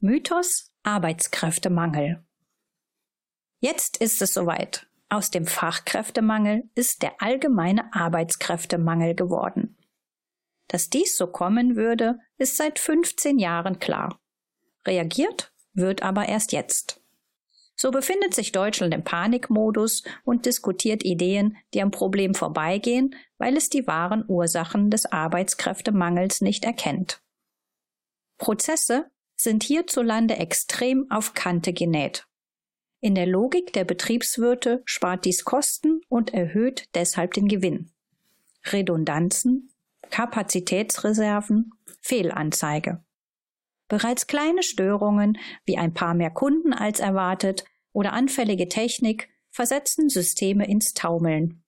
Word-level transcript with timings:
Mythos 0.00 0.70
Arbeitskräftemangel. 0.84 2.24
Jetzt 3.58 3.96
ist 3.96 4.22
es 4.22 4.32
soweit. 4.32 4.86
Aus 5.08 5.32
dem 5.32 5.44
Fachkräftemangel 5.44 6.70
ist 6.76 7.02
der 7.02 7.20
allgemeine 7.20 7.92
Arbeitskräftemangel 7.92 9.16
geworden. 9.16 9.76
Dass 10.68 10.88
dies 10.88 11.16
so 11.16 11.26
kommen 11.26 11.74
würde, 11.74 12.20
ist 12.36 12.56
seit 12.56 12.78
15 12.78 13.40
Jahren 13.40 13.80
klar. 13.80 14.20
Reagiert 14.86 15.52
wird 15.72 16.04
aber 16.04 16.28
erst 16.28 16.52
jetzt. 16.52 17.02
So 17.74 17.90
befindet 17.90 18.34
sich 18.34 18.52
Deutschland 18.52 18.94
im 18.94 19.02
Panikmodus 19.02 20.04
und 20.22 20.46
diskutiert 20.46 21.04
Ideen, 21.04 21.56
die 21.74 21.82
am 21.82 21.90
Problem 21.90 22.36
vorbeigehen, 22.36 23.16
weil 23.36 23.56
es 23.56 23.68
die 23.68 23.88
wahren 23.88 24.24
Ursachen 24.28 24.90
des 24.90 25.06
Arbeitskräftemangels 25.06 26.40
nicht 26.40 26.64
erkennt. 26.64 27.20
Prozesse 28.36 29.10
sind 29.40 29.62
hierzulande 29.62 30.36
extrem 30.36 31.10
auf 31.10 31.34
Kante 31.34 31.72
genäht. 31.72 32.26
In 33.00 33.14
der 33.14 33.26
Logik 33.26 33.72
der 33.72 33.84
Betriebswirte 33.84 34.82
spart 34.84 35.24
dies 35.24 35.44
Kosten 35.44 36.00
und 36.08 36.34
erhöht 36.34 36.88
deshalb 36.94 37.34
den 37.34 37.46
Gewinn. 37.46 37.92
Redundanzen, 38.64 39.70
Kapazitätsreserven, 40.10 41.70
Fehlanzeige. 42.00 43.04
Bereits 43.86 44.26
kleine 44.26 44.62
Störungen 44.62 45.38
wie 45.64 45.78
ein 45.78 45.94
paar 45.94 46.14
mehr 46.14 46.30
Kunden 46.30 46.72
als 46.72 47.00
erwartet 47.00 47.64
oder 47.92 48.12
anfällige 48.12 48.68
Technik 48.68 49.28
versetzen 49.50 50.08
Systeme 50.08 50.68
ins 50.68 50.92
Taumeln. 50.92 51.62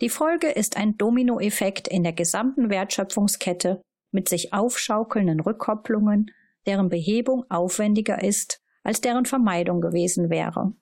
Die 0.00 0.08
Folge 0.08 0.48
ist 0.48 0.76
ein 0.76 0.96
Dominoeffekt 0.96 1.88
in 1.88 2.02
der 2.02 2.12
gesamten 2.12 2.68
Wertschöpfungskette 2.68 3.80
mit 4.10 4.28
sich 4.28 4.52
aufschaukelnden 4.52 5.40
Rückkopplungen, 5.40 6.30
deren 6.66 6.88
Behebung 6.88 7.44
aufwendiger 7.48 8.22
ist, 8.22 8.62
als 8.82 9.00
deren 9.00 9.24
Vermeidung 9.24 9.80
gewesen 9.80 10.30
wäre. 10.30 10.72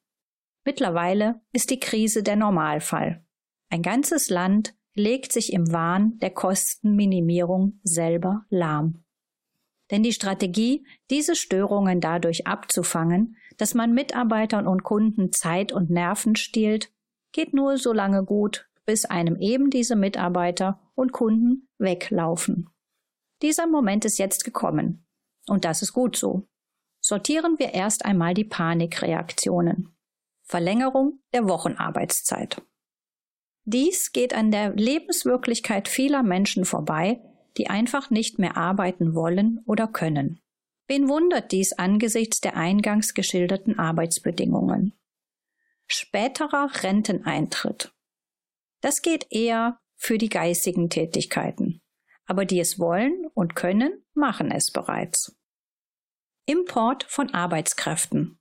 Mittlerweile 0.65 1.41
ist 1.53 1.71
die 1.71 1.81
Krise 1.81 2.23
der 2.23 2.37
Normalfall. 2.37 3.25
Ein 3.71 3.83
ganzes 3.83 4.31
Land 4.31 4.75
legt 4.95 5.33
sich 5.33 5.53
im 5.53 5.73
Wahn 5.73 6.19
der 6.19 6.31
Kostenminimierung 6.31 7.81
selber 7.83 8.45
lahm. 8.49 9.05
Denn 9.91 10.03
die 10.03 10.13
Strategie, 10.13 10.87
diese 11.11 11.37
Störungen 11.37 12.01
dadurch 12.01 12.47
abzufangen, 12.47 13.37
dass 13.59 13.75
man 13.75 13.93
Mitarbeitern 13.93 14.67
und 14.67 14.83
Kunden 14.83 15.33
Zeit 15.33 15.73
und 15.73 15.91
Nerven 15.91 16.37
stiehlt, 16.37 16.91
geht 17.33 17.53
nur 17.53 17.77
so 17.77 17.93
lange 17.93 18.25
gut, 18.25 18.69
bis 18.87 19.05
einem 19.05 19.37
eben 19.37 19.71
diese 19.71 19.97
Mitarbeiter 19.97 20.81
und 20.95 21.13
Kunden 21.13 21.69
weglaufen. 21.79 22.71
Dieser 23.43 23.67
Moment 23.67 24.05
ist 24.05 24.19
jetzt 24.19 24.45
gekommen. 24.45 25.04
Und 25.49 25.65
das 25.65 25.83
ist 25.83 25.93
gut 25.93 26.17
so. 26.17 26.47
Sortieren 27.01 27.59
wir 27.59 27.75
erst 27.75 28.05
einmal 28.05 28.35
die 28.35 28.45
Panikreaktionen. 28.45 29.95
Verlängerung 30.43 31.21
der 31.33 31.49
Wochenarbeitszeit. 31.49 32.63
Dies 33.65 34.13
geht 34.13 34.35
an 34.35 34.51
der 34.51 34.75
Lebenswirklichkeit 34.75 35.89
vieler 35.89 36.23
Menschen 36.23 36.65
vorbei, 36.65 37.21
die 37.57 37.69
einfach 37.69 38.11
nicht 38.11 38.39
mehr 38.39 38.57
arbeiten 38.57 39.15
wollen 39.15 39.61
oder 39.67 39.87
können. 39.87 40.41
Wen 40.87 41.09
wundert 41.09 41.53
dies 41.53 41.73
angesichts 41.73 42.41
der 42.41 42.57
eingangs 42.57 43.15
geschilderten 43.15 43.79
Arbeitsbedingungen? 43.79 44.93
Späterer 45.87 46.71
Renteneintritt. 46.83 47.95
Das 48.83 49.01
geht 49.01 49.27
eher 49.31 49.79
für 49.97 50.19
die 50.19 50.29
geistigen 50.29 50.91
Tätigkeiten. 50.91 51.81
Aber 52.27 52.45
die 52.45 52.61
es 52.61 52.79
wollen 52.79 53.27
und 53.35 53.55
können, 53.55 54.05
machen 54.15 54.51
es 54.51 54.71
bereits. 54.71 55.37
Import 56.47 57.07
von 57.09 57.33
Arbeitskräften. 57.33 58.39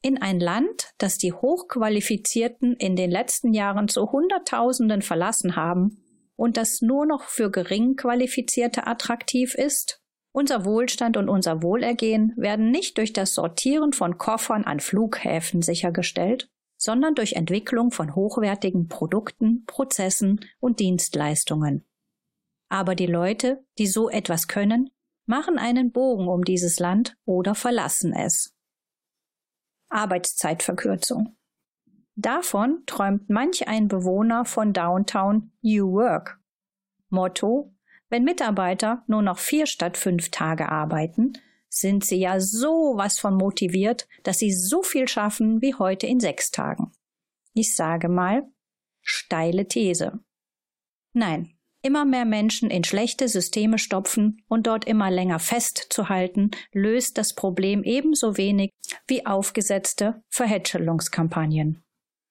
In 0.00 0.22
ein 0.22 0.40
Land, 0.40 0.92
das 0.96 1.18
die 1.18 1.34
Hochqualifizierten 1.34 2.74
in 2.76 2.96
den 2.96 3.10
letzten 3.10 3.52
Jahren 3.52 3.88
zu 3.88 4.10
Hunderttausenden 4.10 5.02
verlassen 5.02 5.54
haben, 5.54 6.02
und 6.36 6.56
das 6.56 6.80
nur 6.80 7.04
noch 7.04 7.24
für 7.24 7.50
gering 7.50 7.96
qualifizierte 7.96 8.86
attraktiv 8.86 9.54
ist? 9.54 10.00
Unser 10.32 10.64
Wohlstand 10.64 11.16
und 11.16 11.28
unser 11.28 11.62
Wohlergehen 11.62 12.32
werden 12.36 12.70
nicht 12.70 12.96
durch 12.96 13.12
das 13.12 13.34
Sortieren 13.34 13.92
von 13.92 14.16
Koffern 14.16 14.64
an 14.64 14.80
Flughäfen 14.80 15.60
sichergestellt, 15.60 16.48
sondern 16.78 17.14
durch 17.14 17.32
Entwicklung 17.32 17.90
von 17.90 18.14
hochwertigen 18.14 18.88
Produkten, 18.88 19.64
Prozessen 19.66 20.40
und 20.60 20.80
Dienstleistungen. 20.80 21.84
Aber 22.70 22.94
die 22.94 23.06
Leute, 23.06 23.64
die 23.78 23.86
so 23.86 24.08
etwas 24.08 24.46
können, 24.46 24.90
machen 25.28 25.58
einen 25.58 25.92
Bogen 25.92 26.26
um 26.26 26.44
dieses 26.44 26.78
Land 26.78 27.16
oder 27.24 27.54
verlassen 27.54 28.12
es. 28.14 28.54
Arbeitszeitverkürzung. 29.90 31.36
Davon 32.16 32.82
träumt 32.86 33.28
manch 33.28 33.68
ein 33.68 33.88
Bewohner 33.88 34.44
von 34.44 34.72
Downtown 34.72 35.52
New 35.62 35.92
Work. 35.92 36.40
Motto, 37.10 37.74
wenn 38.08 38.24
Mitarbeiter 38.24 39.04
nur 39.06 39.22
noch 39.22 39.38
vier 39.38 39.66
statt 39.66 39.96
fünf 39.96 40.30
Tage 40.30 40.68
arbeiten, 40.70 41.34
sind 41.68 42.04
sie 42.04 42.18
ja 42.18 42.40
so 42.40 42.94
was 42.96 43.18
von 43.18 43.34
motiviert, 43.34 44.08
dass 44.22 44.38
sie 44.38 44.52
so 44.52 44.82
viel 44.82 45.06
schaffen 45.08 45.60
wie 45.60 45.74
heute 45.74 46.06
in 46.06 46.20
sechs 46.20 46.50
Tagen. 46.50 46.92
Ich 47.52 47.76
sage 47.76 48.08
mal, 48.08 48.50
steile 49.02 49.68
These. 49.68 50.18
Nein, 51.12 51.57
immer 51.82 52.04
mehr 52.04 52.24
Menschen 52.24 52.70
in 52.70 52.84
schlechte 52.84 53.28
Systeme 53.28 53.78
stopfen 53.78 54.42
und 54.48 54.66
dort 54.66 54.84
immer 54.84 55.10
länger 55.10 55.38
festzuhalten, 55.38 56.50
löst 56.72 57.18
das 57.18 57.34
Problem 57.34 57.84
ebenso 57.84 58.36
wenig 58.36 58.70
wie 59.06 59.26
aufgesetzte 59.26 60.22
Verhätschelungskampagnen. 60.30 61.82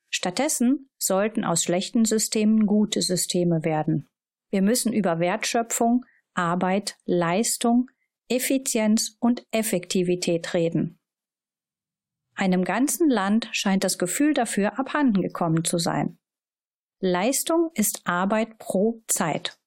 Stattdessen 0.09 0.89
sollten 0.97 1.43
aus 1.43 1.63
schlechten 1.63 2.05
Systemen 2.05 2.65
gute 2.65 3.01
Systeme 3.01 3.63
werden. 3.63 4.07
Wir 4.49 4.61
müssen 4.61 4.93
über 4.93 5.19
Wertschöpfung, 5.19 6.05
Arbeit, 6.33 6.95
Leistung, 7.05 7.89
Effizienz 8.29 9.17
und 9.19 9.45
Effektivität 9.51 10.53
reden. 10.53 10.99
Einem 12.35 12.63
ganzen 12.63 13.09
Land 13.09 13.49
scheint 13.51 13.83
das 13.83 13.97
Gefühl 13.97 14.33
dafür 14.33 14.77
abhanden 14.79 15.21
gekommen 15.21 15.63
zu 15.63 15.79
sein. 15.79 16.19
Leistung 16.99 17.69
ist 17.75 18.01
Arbeit 18.05 18.57
pro 18.57 19.03
Zeit. 19.07 19.59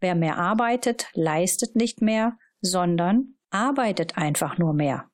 Wer 0.00 0.16
mehr 0.16 0.38
arbeitet, 0.38 1.08
leistet 1.14 1.76
nicht 1.76 2.02
mehr, 2.02 2.36
sondern 2.60 3.36
arbeitet 3.50 4.18
einfach 4.18 4.58
nur 4.58 4.74
mehr. 4.74 5.08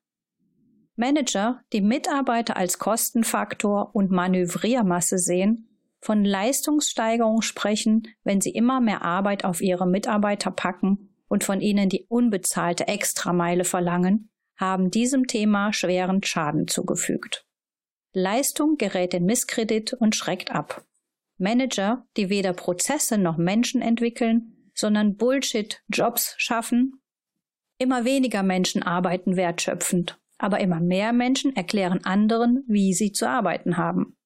Manager, 0.97 1.61
die 1.73 1.83
Mitarbeiter 1.83 2.57
als 2.57 2.79
Kostenfaktor 2.79 3.95
und 3.95 4.11
Manövriermasse 4.11 5.19
sehen, 5.19 5.69
von 6.01 6.25
Leistungssteigerung 6.25 7.43
sprechen, 7.43 8.09
wenn 8.25 8.41
sie 8.41 8.51
immer 8.51 8.81
mehr 8.81 9.03
Arbeit 9.03 9.45
auf 9.45 9.61
ihre 9.61 9.87
Mitarbeiter 9.87 10.51
packen 10.51 11.15
und 11.29 11.45
von 11.45 11.61
ihnen 11.61 11.91
die 11.91 12.07
unbezahlte 12.09 12.89
Extrameile 12.89 13.65
verlangen, 13.65 14.31
haben 14.57 14.91
diesem 14.91 15.27
Thema 15.27 15.73
schweren 15.73 16.23
Schaden 16.23 16.69
zugefügt. 16.69 17.47
Leistung 18.13 18.77
gerät 18.77 19.15
in 19.15 19.25
Misskredit 19.25 19.93
und 19.93 20.17
schreckt 20.17 20.51
ab. 20.51 20.85
Manager, 21.41 22.07
die 22.17 22.31
weder 22.31 22.53
Prozesse 22.53 23.19
noch 23.19 23.37
Menschen 23.37 23.83
entwickeln, 23.83 24.71
sondern 24.75 25.17
Bullshit-Jobs 25.17 26.35
schaffen. 26.37 27.01
Immer 27.79 28.05
weniger 28.05 28.43
Menschen 28.43 28.83
arbeiten 28.83 29.37
wertschöpfend 29.37 30.21
aber 30.41 30.61
immer 30.61 30.81
mehr 30.81 31.13
Menschen 31.13 31.55
erklären 31.55 32.05
anderen, 32.05 32.65
wie 32.67 32.95
sie 32.95 33.13
zu 33.13 33.29
arbeiten 33.29 33.77
haben. 33.77 34.17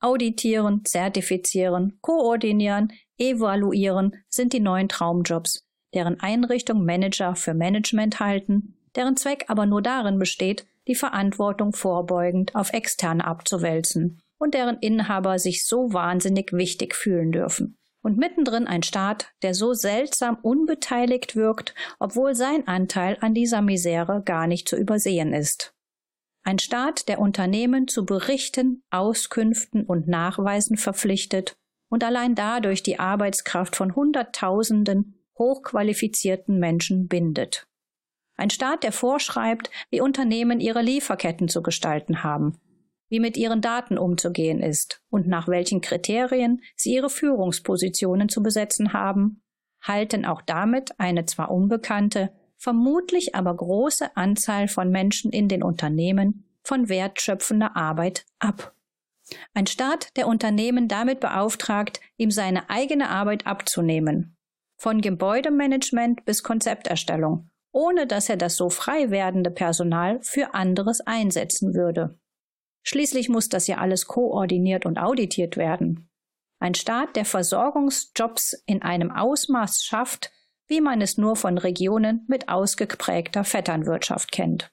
Auditieren, 0.00 0.84
zertifizieren, 0.84 1.98
koordinieren, 2.00 2.92
evaluieren 3.18 4.16
sind 4.28 4.52
die 4.52 4.60
neuen 4.60 4.88
Traumjobs, 4.88 5.64
deren 5.94 6.18
Einrichtung 6.20 6.84
Manager 6.84 7.36
für 7.36 7.54
Management 7.54 8.18
halten, 8.18 8.78
deren 8.96 9.16
Zweck 9.16 9.44
aber 9.48 9.66
nur 9.66 9.82
darin 9.82 10.18
besteht, 10.18 10.66
die 10.88 10.96
Verantwortung 10.96 11.72
vorbeugend 11.72 12.56
auf 12.56 12.72
Externe 12.72 13.24
abzuwälzen 13.24 14.20
und 14.42 14.54
deren 14.54 14.78
Inhaber 14.78 15.38
sich 15.38 15.64
so 15.64 15.92
wahnsinnig 15.92 16.52
wichtig 16.52 16.96
fühlen 16.96 17.30
dürfen 17.30 17.78
und 18.02 18.18
mittendrin 18.18 18.66
ein 18.66 18.82
Staat, 18.82 19.32
der 19.42 19.54
so 19.54 19.72
seltsam 19.72 20.36
unbeteiligt 20.42 21.36
wirkt, 21.36 21.74
obwohl 22.00 22.34
sein 22.34 22.66
Anteil 22.66 23.16
an 23.20 23.34
dieser 23.34 23.62
Misere 23.62 24.22
gar 24.24 24.48
nicht 24.48 24.68
zu 24.68 24.76
übersehen 24.76 25.32
ist. 25.32 25.74
Ein 26.42 26.58
Staat, 26.58 27.08
der 27.08 27.20
Unternehmen 27.20 27.86
zu 27.86 28.04
Berichten, 28.04 28.82
Auskünften 28.90 29.84
und 29.84 30.08
Nachweisen 30.08 30.76
verpflichtet 30.76 31.54
und 31.88 32.02
allein 32.02 32.34
dadurch 32.34 32.82
die 32.82 32.98
Arbeitskraft 32.98 33.76
von 33.76 33.94
Hunderttausenden 33.94 35.24
hochqualifizierten 35.38 36.58
Menschen 36.58 37.06
bindet. 37.06 37.68
Ein 38.34 38.50
Staat, 38.50 38.82
der 38.82 38.90
vorschreibt, 38.90 39.70
wie 39.90 40.00
Unternehmen 40.00 40.58
ihre 40.58 40.82
Lieferketten 40.82 41.46
zu 41.46 41.62
gestalten 41.62 42.24
haben 42.24 42.58
wie 43.12 43.20
mit 43.20 43.36
ihren 43.36 43.60
Daten 43.60 43.98
umzugehen 43.98 44.62
ist 44.62 45.02
und 45.10 45.28
nach 45.28 45.46
welchen 45.46 45.82
Kriterien 45.82 46.62
sie 46.76 46.94
ihre 46.94 47.10
Führungspositionen 47.10 48.30
zu 48.30 48.42
besetzen 48.42 48.94
haben, 48.94 49.42
halten 49.82 50.24
auch 50.24 50.40
damit 50.40 50.98
eine 50.98 51.26
zwar 51.26 51.50
unbekannte, 51.50 52.32
vermutlich 52.56 53.34
aber 53.34 53.54
große 53.54 54.16
Anzahl 54.16 54.66
von 54.66 54.90
Menschen 54.90 55.30
in 55.30 55.48
den 55.48 55.62
Unternehmen 55.62 56.48
von 56.62 56.88
wertschöpfender 56.88 57.76
Arbeit 57.76 58.24
ab. 58.38 58.74
Ein 59.52 59.66
Staat, 59.66 60.16
der 60.16 60.26
Unternehmen 60.26 60.88
damit 60.88 61.20
beauftragt, 61.20 62.00
ihm 62.16 62.30
seine 62.30 62.70
eigene 62.70 63.10
Arbeit 63.10 63.46
abzunehmen, 63.46 64.38
von 64.78 65.02
Gebäudemanagement 65.02 66.24
bis 66.24 66.42
Konzepterstellung, 66.42 67.50
ohne 67.72 68.06
dass 68.06 68.30
er 68.30 68.38
das 68.38 68.56
so 68.56 68.70
frei 68.70 69.10
werdende 69.10 69.50
Personal 69.50 70.18
für 70.22 70.54
anderes 70.54 71.02
einsetzen 71.02 71.74
würde. 71.74 72.18
Schließlich 72.82 73.28
muss 73.28 73.48
das 73.48 73.66
ja 73.66 73.78
alles 73.78 74.06
koordiniert 74.06 74.86
und 74.86 74.98
auditiert 74.98 75.56
werden. 75.56 76.10
Ein 76.58 76.74
Staat, 76.74 77.16
der 77.16 77.24
Versorgungsjobs 77.24 78.62
in 78.66 78.82
einem 78.82 79.10
Ausmaß 79.10 79.82
schafft, 79.82 80.30
wie 80.68 80.80
man 80.80 81.00
es 81.00 81.18
nur 81.18 81.36
von 81.36 81.58
Regionen 81.58 82.24
mit 82.28 82.48
ausgeprägter 82.48 83.44
Vetternwirtschaft 83.44 84.32
kennt. 84.32 84.70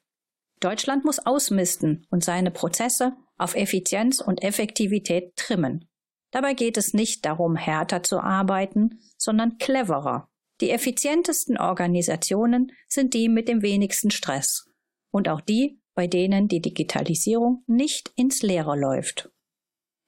Deutschland 0.59 1.05
muss 1.05 1.19
ausmisten 1.19 2.05
und 2.09 2.23
seine 2.23 2.51
Prozesse 2.51 3.13
auf 3.37 3.55
Effizienz 3.55 4.21
und 4.21 4.43
Effektivität 4.43 5.35
trimmen. 5.35 5.89
Dabei 6.31 6.53
geht 6.53 6.77
es 6.77 6.93
nicht 6.93 7.25
darum, 7.25 7.55
härter 7.55 8.03
zu 8.03 8.19
arbeiten, 8.19 8.99
sondern 9.17 9.57
cleverer. 9.57 10.29
Die 10.61 10.71
effizientesten 10.71 11.57
Organisationen 11.57 12.71
sind 12.87 13.13
die 13.13 13.29
mit 13.29 13.47
dem 13.47 13.61
wenigsten 13.61 14.11
Stress 14.11 14.69
und 15.11 15.29
auch 15.29 15.41
die, 15.41 15.78
bei 15.99 16.07
denen 16.07 16.47
die 16.47 16.61
Digitalisierung 16.61 17.61
nicht 17.67 18.13
ins 18.15 18.41
Leere 18.41 18.79
läuft. 18.79 19.29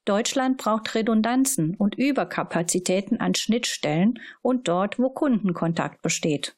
Deutschland 0.05 0.55
braucht 0.55 0.95
Redundanzen 0.95 1.75
und 1.75 1.95
Überkapazitäten 1.95 3.19
an 3.19 3.35
Schnittstellen 3.35 4.17
und 4.41 4.69
dort, 4.69 4.99
wo 4.99 5.09
Kundenkontakt 5.09 6.01
besteht. 6.01 6.55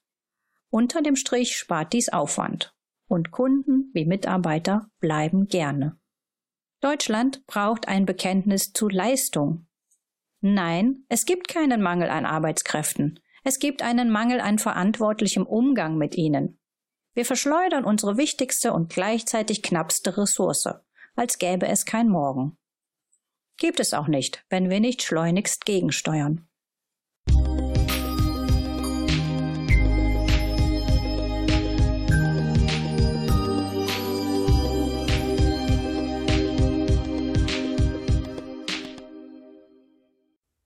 Unter 0.69 1.01
dem 1.01 1.15
Strich 1.15 1.56
spart 1.56 1.94
dies 1.94 2.09
Aufwand. 2.09 2.75
Und 3.07 3.31
Kunden 3.31 3.89
wie 3.95 4.06
Mitarbeiter 4.06 4.91
bleiben 5.00 5.47
gerne. 5.47 6.00
Deutschland 6.79 7.44
braucht 7.47 7.88
ein 7.88 8.06
Bekenntnis 8.06 8.71
zu 8.71 8.88
Leistung. 8.88 9.65
Nein, 10.41 11.06
es 11.09 11.25
gibt 11.25 11.47
keinen 11.47 11.81
Mangel 11.81 12.12
an 12.12 12.27
Arbeitskräften. 12.27 13.19
Es 13.44 13.57
gibt 13.57 13.81
einen 13.81 14.12
Mangel 14.12 14.39
an 14.41 14.59
verantwortlichem 14.59 15.47
Umgang 15.47 15.97
mit 15.97 16.18
ihnen. 16.18 16.59
Wir 17.13 17.25
verschleudern 17.25 17.86
unsere 17.86 18.18
wichtigste 18.18 18.74
und 18.74 18.92
gleichzeitig 18.92 19.62
knappste 19.62 20.18
Ressource, 20.18 20.69
als 21.15 21.38
gäbe 21.38 21.68
es 21.68 21.86
kein 21.86 22.10
Morgen. 22.10 22.57
Gibt 23.57 23.80
es 23.80 23.94
auch 23.94 24.07
nicht, 24.07 24.44
wenn 24.50 24.69
wir 24.69 24.80
nicht 24.80 25.04
schleunigst 25.04 25.65
gegensteuern. 25.65 26.48